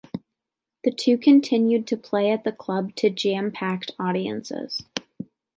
[0.83, 4.83] The two continued to play at the club to jam-packed audiences.